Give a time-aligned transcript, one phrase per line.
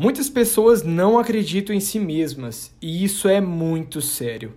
[0.00, 4.54] Muitas pessoas não acreditam em si mesmas e isso é muito sério.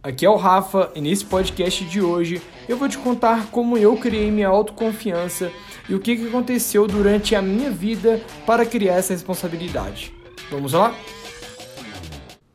[0.00, 3.96] Aqui é o Rafa e nesse podcast de hoje eu vou te contar como eu
[3.96, 5.50] criei minha autoconfiança
[5.88, 10.14] e o que aconteceu durante a minha vida para criar essa responsabilidade.
[10.48, 10.96] Vamos lá?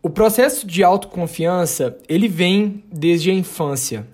[0.01, 4.07] O processo de autoconfiança, ele vem desde a infância.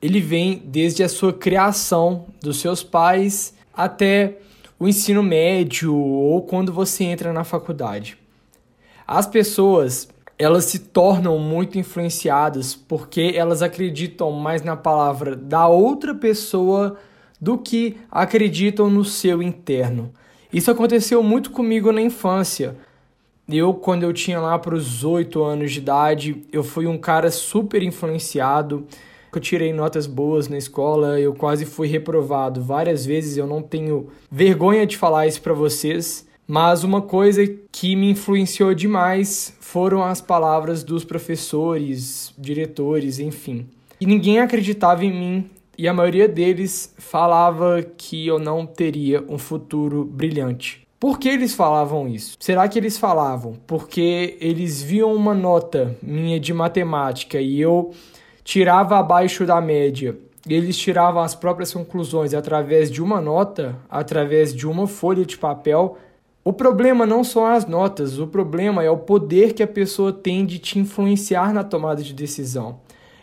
[0.00, 4.38] Ele vem desde a sua criação dos seus pais até
[4.78, 8.18] o ensino médio ou quando você entra na faculdade.
[9.06, 16.14] As pessoas, elas se tornam muito influenciadas porque elas acreditam mais na palavra da outra
[16.14, 16.98] pessoa
[17.40, 20.12] do que acreditam no seu interno.
[20.52, 22.76] Isso aconteceu muito comigo na infância.
[23.48, 27.30] Eu, quando eu tinha lá para os 8 anos de idade, eu fui um cara
[27.30, 28.86] super influenciado
[29.34, 34.08] eu tirei notas boas na escola, eu quase fui reprovado várias vezes, eu não tenho
[34.30, 40.20] vergonha de falar isso para vocês, mas uma coisa que me influenciou demais foram as
[40.20, 43.66] palavras dos professores, diretores, enfim.
[44.00, 49.36] E ninguém acreditava em mim, e a maioria deles falava que eu não teria um
[49.36, 50.86] futuro brilhante.
[50.98, 52.36] Por que eles falavam isso?
[52.40, 57.92] Será que eles falavam porque eles viam uma nota minha de matemática e eu
[58.46, 60.16] tirava abaixo da média.
[60.48, 65.98] Eles tiravam as próprias conclusões através de uma nota, através de uma folha de papel.
[66.44, 70.46] O problema não são as notas, o problema é o poder que a pessoa tem
[70.46, 72.78] de te influenciar na tomada de decisão.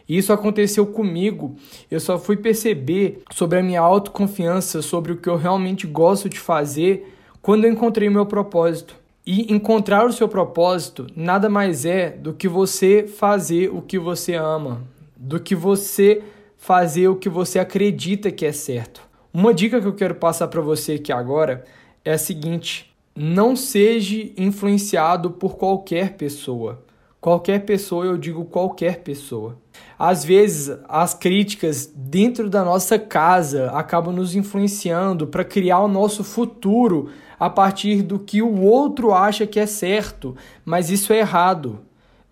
[0.09, 1.55] Isso aconteceu comigo.
[1.89, 6.37] Eu só fui perceber sobre a minha autoconfiança, sobre o que eu realmente gosto de
[6.37, 8.93] fazer, quando eu encontrei meu propósito.
[9.25, 14.33] E encontrar o seu propósito nada mais é do que você fazer o que você
[14.33, 14.81] ama,
[15.15, 16.23] do que você
[16.57, 19.01] fazer o que você acredita que é certo.
[19.33, 21.63] Uma dica que eu quero passar para você aqui agora
[22.05, 26.83] é a seguinte: não seja influenciado por qualquer pessoa.
[27.19, 29.57] Qualquer pessoa, eu digo qualquer pessoa.
[29.97, 36.21] Às vezes, as críticas dentro da nossa casa acabam nos influenciando para criar o nosso
[36.21, 41.79] futuro a partir do que o outro acha que é certo, mas isso é errado.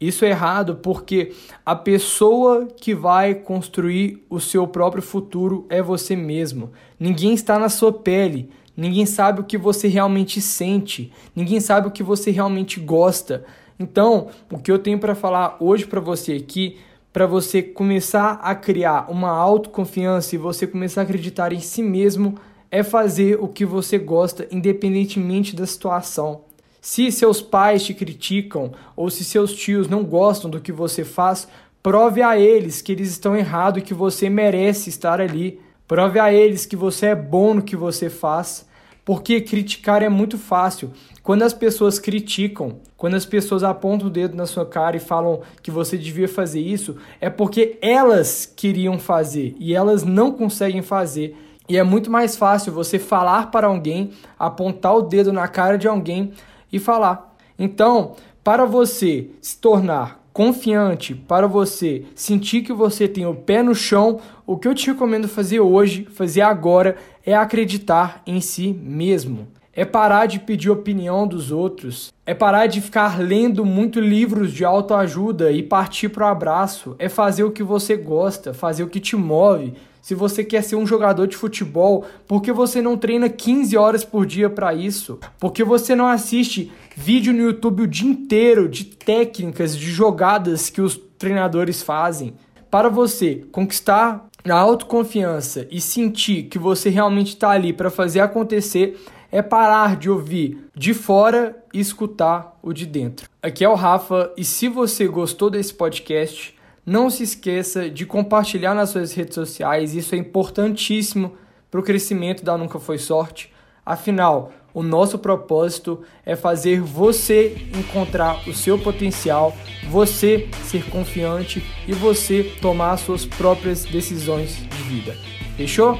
[0.02, 1.32] Isso é errado porque
[1.64, 6.72] a pessoa que vai construir o seu próprio futuro é você mesmo.
[7.00, 11.92] Ninguém está na sua pele, ninguém sabe o que você realmente sente, ninguém sabe o
[11.92, 13.46] que você realmente gosta.
[13.80, 16.80] Então, o que eu tenho para falar hoje para você aqui,
[17.14, 22.40] para você começar a criar uma autoconfiança e você começar a acreditar em si mesmo,
[22.72, 26.42] é fazer o que você gosta, independentemente da situação.
[26.82, 31.48] Se seus pais te criticam ou se seus tios não gostam do que você faz,
[31.84, 35.62] prove a eles que eles estão errados e que você merece estar ali.
[35.88, 38.68] Prove a eles que você é bom no que você faz.
[39.06, 40.92] Porque criticar é muito fácil.
[41.22, 45.42] Quando as pessoas criticam, quando as pessoas apontam o dedo na sua cara e falam
[45.62, 51.38] que você devia fazer isso, é porque elas queriam fazer e elas não conseguem fazer.
[51.70, 55.88] E é muito mais fácil você falar para alguém, apontar o dedo na cara de
[55.88, 56.34] alguém,
[56.72, 57.36] e falar.
[57.58, 63.76] Então, para você se tornar confiante, para você sentir que você tem o pé no
[63.76, 66.96] chão, o que eu te recomendo fazer hoje, fazer agora,
[67.26, 69.48] é acreditar em si mesmo.
[69.74, 74.66] É parar de pedir opinião dos outros, é parar de ficar lendo muito livros de
[74.66, 79.00] autoajuda e partir para o abraço, é fazer o que você gosta, fazer o que
[79.00, 83.30] te move, se você quer ser um jogador de futebol, por que você não treina
[83.30, 85.20] 15 horas por dia para isso?
[85.40, 90.70] Por que você não assiste vídeo no YouTube o dia inteiro de técnicas, de jogadas
[90.70, 92.34] que os treinadores fazem?
[92.70, 99.00] Para você conquistar a autoconfiança e sentir que você realmente está ali para fazer acontecer,
[99.32, 103.30] é parar de ouvir de fora e escutar o de dentro.
[103.42, 106.56] Aqui é o Rafa e se você gostou desse podcast,
[106.86, 111.34] não se esqueça de compartilhar nas suas redes sociais, isso é importantíssimo
[111.70, 113.52] para o crescimento da Nunca Foi Sorte.
[113.86, 119.56] Afinal, o nosso propósito é fazer você encontrar o seu potencial,
[119.90, 125.16] você ser confiante e você tomar suas próprias decisões de vida.
[125.58, 126.00] Fechou?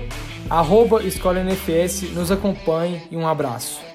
[0.50, 3.91] Arroba Escola NFS, nos acompanhe e um abraço.